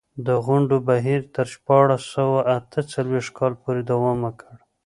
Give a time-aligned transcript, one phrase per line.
[0.45, 4.55] غونډو بهیر تر شپاړس سوه اته څلوېښت کال پورې دوام وکړ.